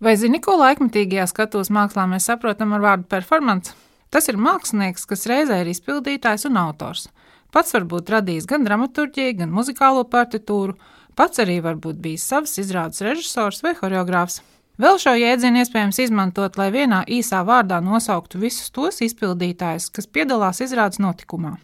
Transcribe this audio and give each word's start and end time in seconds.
Vai 0.00 0.14
zini, 0.16 0.38
ko 0.40 0.54
laikmatīgajā 0.56 1.26
skatuves 1.28 1.68
mākslā 1.76 2.06
mēs 2.08 2.24
saprotam 2.30 2.70
ar 2.72 2.80
vārdu 2.80 3.04
performance? 3.12 3.74
Tas 4.08 4.30
ir 4.32 4.38
mākslinieks, 4.40 5.04
kas 5.04 5.26
reizē 5.28 5.58
ir 5.60 5.68
izpildītājs 5.74 6.46
un 6.48 6.56
autors. 6.56 7.10
Pats 7.52 7.74
var 7.76 7.84
būt 7.90 8.08
radījis 8.14 8.46
gan 8.48 8.64
dramaturgiju, 8.64 9.34
gan 9.42 9.52
muzikālo 9.52 10.06
partitūru, 10.08 10.78
pats 11.20 11.42
arī 11.44 11.58
var 11.60 11.76
būt 11.84 12.00
bijis 12.00 12.24
savs 12.32 12.56
izrādes 12.62 13.02
režisors 13.04 13.60
vai 13.66 13.74
choreogrāfs. 13.76 14.40
Vēl 14.80 14.96
šo 15.02 15.12
jēdzienu 15.20 15.60
iespējams 15.60 16.00
izmantot, 16.06 16.56
lai 16.56 16.70
vienā 16.72 17.02
īsā 17.04 17.42
vārdā 17.44 17.82
nosauktu 17.84 18.40
visus 18.40 18.72
tos 18.72 19.02
izpildītājus, 19.04 19.90
kas 19.92 20.08
piedalās 20.08 20.62
izrādes 20.64 21.02
notikumā. 21.04 21.58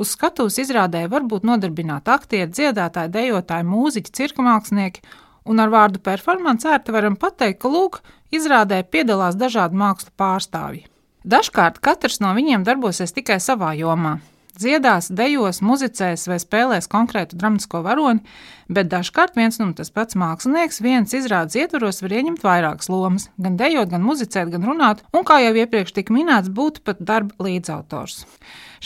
Uz 0.00 0.16
skatuves 0.16 0.56
izrādē 0.64 1.04
var 1.12 1.28
būt 1.28 1.44
nodarbināti 1.44 2.08
aktieri, 2.14 2.48
dziedātāji, 2.56 3.12
dejotāji, 3.12 3.68
mūziķi, 3.68 4.16
cirka 4.16 4.48
mākslinieki, 4.48 5.04
un 5.46 5.62
ar 5.62 5.72
vārdu 5.72 6.02
performance 6.02 6.68
ērti 6.68 6.94
varam 6.94 7.16
pateikt, 7.16 7.60
ka 7.62 7.72
lūk, 7.72 8.00
izrādē 8.34 8.82
piedalās 8.90 9.38
dažādu 9.38 9.78
mākslu 9.78 10.14
pārstāvji. 10.18 10.86
Dažkārt 11.26 11.80
katrs 11.82 12.20
no 12.22 12.30
viņiem 12.36 12.66
darbosies 12.66 13.14
tikai 13.14 13.40
savā 13.42 13.72
jomā 13.78 14.18
dziedās, 14.60 15.10
dejos, 15.14 15.62
muzicēs 15.64 16.26
vai 16.30 16.38
spēlēs 16.42 16.88
konkrētu 16.92 17.38
dramatisko 17.38 17.82
varoni, 17.84 18.24
bet 18.72 18.90
dažkārt 18.92 19.36
viens 19.38 19.60
un 19.62 19.72
tas 19.78 19.92
pats 19.94 20.18
mākslinieks 20.18 20.82
viens 20.84 21.14
izrādes 21.16 21.58
ietvaros 21.60 22.02
var 22.02 22.16
ieņemt 22.18 22.44
vairākas 22.44 22.90
lomas, 22.92 23.28
gan 23.38 23.58
dejot, 23.60 23.92
gan 23.92 24.04
muzicēt, 24.06 24.50
gan 24.52 24.66
runāt, 24.66 25.04
un, 25.12 25.24
kā 25.28 25.38
jau 25.44 25.54
iepriekš 25.56 25.94
tika 25.96 26.16
minēts, 26.16 26.52
būt 26.52 26.82
pat 26.86 27.00
darba 27.00 27.48
līdzautors. 27.48 28.24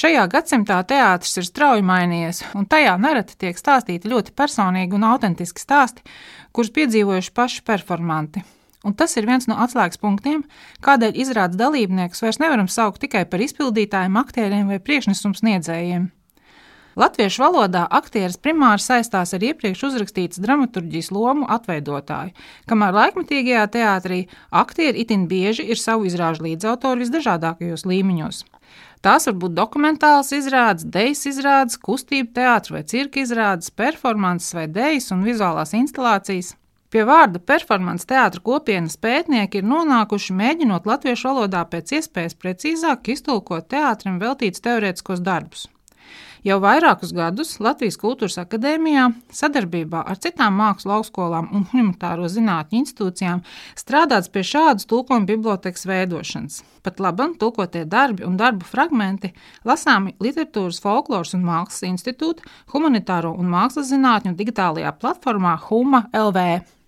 Šajā 0.01 0.29
gadsimtā 0.31 0.79
teātris 0.87 1.41
ir 1.41 1.49
strauji 1.49 1.85
mainījies, 1.87 2.45
un 2.59 2.69
tajā 2.71 2.95
nereti 3.01 3.37
tiek 3.41 3.59
stāstīti 3.59 4.11
ļoti 4.11 4.37
personīgi 4.39 4.97
un 4.97 5.11
autentiski 5.11 5.63
stāsti, 5.63 6.07
kurus 6.55 6.73
piedzīvojuši 6.79 7.37
paši 7.37 7.67
performanti. 7.67 8.47
Un 8.85 8.95
tas 8.97 9.13
ir 9.21 9.27
viens 9.29 9.45
no 9.51 9.59
atslēgas 9.61 10.01
punktiem, 10.01 10.47
kādēļ 10.85 11.19
izrādes 11.21 11.61
dalībniekus 11.61 12.23
vairs 12.25 12.41
nevaram 12.41 12.69
saukt 12.69 13.03
tikai 13.03 13.27
par 13.29 13.43
izpildītājiem, 13.45 14.17
aktieriem 14.17 14.73
vai 14.73 14.81
priekšnesums 14.81 15.43
sniedzējiem. 15.43 16.09
Latviešu 16.99 17.45
valodā 17.45 17.85
aktieris 17.97 18.39
primāri 18.43 18.83
saistās 18.83 19.31
ar 19.37 19.45
iepriekš 19.47 19.85
uzrakstītas 19.89 20.41
dramaturģijas 20.43 21.11
lomu 21.15 21.47
atveidotāju, 21.55 22.35
kamēr 22.69 22.97
laikmatīgajā 22.97 23.67
teātrī 23.77 24.19
aktieri 24.51 25.05
itin 25.05 25.29
bieži 25.31 25.69
ir 25.71 25.79
savu 25.79 26.09
izrāžu 26.11 26.49
līdzautori 26.49 27.05
visdažādākajos 27.05 27.87
līmeņos. 27.87 28.43
Tās 29.01 29.31
var 29.31 29.37
būt 29.41 29.55
dokumentāls 29.57 30.33
izrādes, 30.37 30.85
dejas 30.85 31.25
izrādes, 31.31 31.79
kustību 31.81 32.35
teātris 32.37 32.75
vai 32.75 32.83
cirka 32.85 33.23
izrādes, 33.23 33.71
performances 33.73 34.53
vai 34.57 34.67
dejas 34.69 35.09
un 35.15 35.25
vizuālās 35.25 35.73
instalācijas. 35.79 36.57
Pie 36.91 37.05
vārda 37.07 37.39
performance 37.39 38.03
teātris 38.11 38.43
kopienas 38.43 38.97
pētnieki 38.99 39.61
ir 39.61 39.67
nonākuši 39.71 40.35
mēģinot 40.35 40.89
latviešu 40.91 41.29
valodā 41.29 41.61
pēc 41.71 41.93
iespējas 42.01 42.35
precīzāk 42.35 43.13
iztulkot 43.15 43.69
teātrim 43.71 44.17
veltītus 44.19 44.65
teorētiskos 44.65 45.23
darbus. 45.23 45.69
Jau 46.43 46.57
vairākus 46.59 47.13
gadus 47.13 47.53
Latvijas 47.61 47.99
Kultūras 48.01 48.41
Akadēmijā 48.41 49.05
sadarbībā 49.37 50.01
ar 50.09 50.19
citām 50.25 50.57
mākslu 50.59 50.97
augstskolām 50.97 51.51
un 51.55 51.69
humanitāro 51.71 52.27
zinātņu 52.33 52.81
institūcijām 52.81 53.45
strādāts 53.79 54.33
pie 54.33 54.43
šādas 54.51 54.89
tulkojuma 54.91 55.29
bibliotekas 55.29 55.87
veidošanas. 55.87 56.63
Pat 56.83 56.99
labam 56.99 57.37
tulkotie 57.39 57.85
darbi 57.85 58.25
un 58.27 58.41
darbu 58.41 58.67
fragmenti 58.67 59.31
lasāmi 59.69 60.17
Literatūras, 60.19 60.81
Folkloras 60.83 61.37
un 61.39 61.47
Mākslas 61.47 61.87
institūta 61.93 62.51
humanitāro 62.73 63.37
un 63.37 63.53
mākslas 63.53 63.93
zinātņu 63.93 64.35
digitālajā 64.41 64.97
platformā 64.97 65.59
Huma 65.69 66.07
LV. 66.17 66.80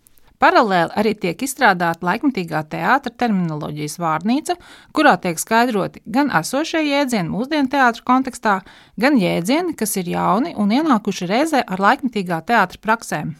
Paralēli 0.42 0.90
arī 0.98 1.12
tiek 1.22 1.42
izstrādāta 1.46 2.02
laikmatīgā 2.02 2.64
teātra 2.72 3.12
terminoloģijas 3.22 3.94
vārnīca, 4.02 4.56
kurā 4.90 5.14
tiek 5.22 5.38
skaidroti 5.38 6.02
gan 6.16 6.32
esošie 6.34 6.82
jēdzieni 6.82 7.30
mūsdienu 7.30 7.70
teātra 7.70 8.02
kontekstā, 8.10 8.56
gan 8.98 9.20
jēdzieni, 9.22 9.76
kas 9.78 9.94
ir 10.02 10.10
jauni 10.16 10.56
un 10.58 10.74
ienākuši 10.74 11.30
reizē 11.30 11.62
ar 11.62 11.86
laikmatīgā 11.86 12.40
teātra 12.50 12.82
praksēm. 12.82 13.32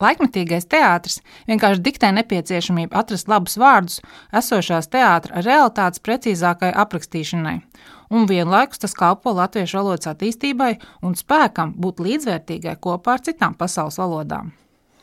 Laikmatīgais 0.00 0.68
teātris 0.68 1.22
vienkārši 1.48 1.84
diktē 1.84 2.10
nepieciešamību 2.16 2.96
atrast 3.00 3.28
labus 3.32 3.56
vārdus 3.60 4.02
esošās 4.40 4.88
teātra 4.92 5.44
realitātes 5.44 6.04
precīzākai 6.04 6.72
aprakstīšanai, 6.84 7.56
un 8.12 8.28
vienlaikus 8.28 8.80
tas 8.80 8.96
kalpo 8.96 9.36
latviešu 9.36 9.80
valodas 9.82 10.12
attīstībai 10.12 10.74
un 11.04 11.16
spēkam 11.16 11.76
būt 11.80 12.04
līdzvērtīgai 12.08 12.76
kopā 12.80 13.16
ar 13.16 13.28
citām 13.28 13.56
pasaules 13.56 14.00
valodām. 14.00 14.56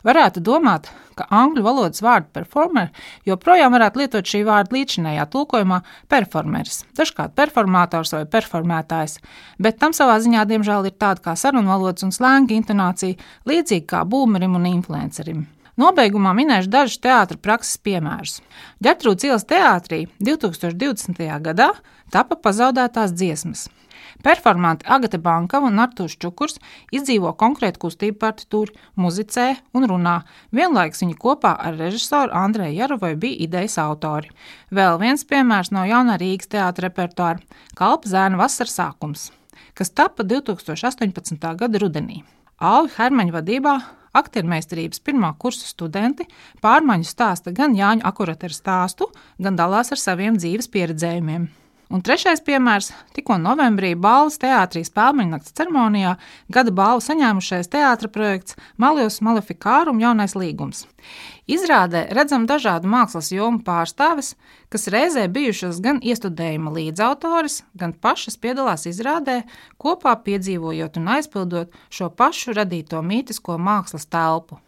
Varētu 0.04 0.42
domāt, 0.44 0.90
ka 1.16 1.30
angļu 1.32 1.64
valodas 1.64 2.04
vārdu 2.04 2.28
performer 2.36 2.90
joprojām 3.28 3.72
varētu 3.72 4.02
lietot 4.02 4.28
šī 4.28 4.42
vārda 4.48 4.76
līdzinējā 4.76 5.26
tulkojumā 5.32 5.80
performeris, 6.12 6.82
dažkārt 6.98 7.36
performātors 7.40 8.12
vai 8.18 8.26
performētājs, 8.36 9.20
bet 9.64 9.80
tam 9.80 9.96
savā 9.96 10.20
ziņā 10.20 10.44
diemžēl 10.50 10.92
ir 10.92 10.98
tāda 11.00 11.24
kā 11.24 11.38
sarunvalodas 11.40 12.04
un 12.04 12.12
slēnga 12.12 12.58
intonācija, 12.58 13.20
līdzīga 13.48 13.92
kā 13.96 14.04
būmerim 14.04 14.60
un 14.60 14.68
influencerim. 14.74 15.46
Nobeigumā 15.74 16.36
minēšu 16.38 16.70
dažus 16.70 17.00
teātris 17.02 17.40
prakses 17.42 17.80
piemērus. 17.82 18.42
Ģertrūdas 18.86 19.26
ielas 19.26 19.46
teātrī 19.50 20.04
2020. 20.22 21.24
gadā 21.42 21.72
tapa 22.14 22.38
pazaudētās 22.38 23.16
dziesmas. 23.18 23.64
Performanti 24.22 24.86
Agate 24.86 25.18
Bankava 25.18 25.72
un 25.72 25.82
Artūrs 25.82 26.14
Čukurs 26.22 26.60
izdzīvo 26.94 27.32
konkrētu 27.40 27.82
kustību 27.82 28.20
partitūru, 28.22 28.76
muzicē 29.02 29.48
un 29.74 29.88
runā. 29.90 30.20
Vienlaikus 30.54 31.02
viņi 31.02 31.18
kopā 31.18 31.56
ar 31.58 31.80
režisoru 31.82 32.30
Andreju 32.38 32.78
Jarovai 32.78 33.16
bija 33.18 33.48
idejas 33.48 33.80
autori. 33.82 34.30
Vēl 34.70 35.02
viens 35.02 35.26
piemērs 35.26 35.74
no 35.74 35.88
jaunā 35.90 36.20
Rīgas 36.22 36.54
teātra 36.54 36.92
repertuāra- 36.92 37.42
Kalpa 37.80 38.14
zēna 38.14 38.38
vasaras 38.38 38.78
sākums, 38.78 39.32
kas 39.74 39.90
tapa 39.90 40.22
2018. 40.22 41.58
gada 41.58 41.80
rudenī. 41.80 42.22
Alvi 42.62 42.94
Hermaņa 42.94 43.40
vadībā 43.42 43.76
aktiermeistarības 44.14 45.02
pirmā 45.06 45.34
kursa 45.42 45.68
studenti 45.70 46.28
pārmaiņu 46.64 47.10
stāsta 47.10 47.54
gan 47.56 47.76
Jāņa 47.78 48.06
Akurateru 48.10 48.56
stāstu, 48.56 49.10
gan 49.42 49.60
dalās 49.60 49.92
ar 49.94 50.02
saviem 50.02 50.40
dzīves 50.40 50.70
pieredzējumiem. 50.74 51.50
Un 51.92 52.02
trešais 52.02 52.40
piemērs- 52.42 52.92
tikko 53.16 53.36
novembrī 53.38 53.94
balvas 54.00 54.40
teātrī 54.40 54.86
spēļu 54.88 55.40
ceremonijā 55.52 56.16
gada 56.50 56.72
balvu 56.72 57.04
saņēmušais 57.04 57.68
teātris 57.68 58.12
projekts 58.12 58.56
Malijos 58.78 59.20
Malefikārum 59.20 60.00
jaunais 60.00 60.34
līgums. 60.34 60.86
Izrādē 61.44 62.06
redzam 62.16 62.48
dažādu 62.48 62.88
mākslas 62.88 63.34
jomu 63.36 63.60
pārstāvis, 63.68 64.36
kas 64.72 64.88
reizē 64.88 65.28
bijušas 65.28 65.82
gan 65.84 66.00
iestudējuma 66.00 66.72
līdzautoris, 66.72 67.64
gan 67.76 67.92
pašas 67.92 68.40
piedalās 68.40 68.88
izrādē, 68.88 69.44
kopā 69.78 70.16
piedzīvojot 70.24 70.98
un 70.98 71.16
aizpildot 71.18 71.76
šo 71.90 72.10
pašu 72.10 72.56
radīto 72.56 73.04
mītisko 73.04 73.60
mākslas 73.60 74.08
telpu. 74.08 74.64